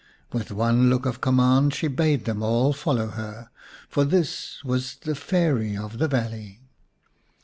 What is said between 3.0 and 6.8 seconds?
her, for this was the Fairy of the valley.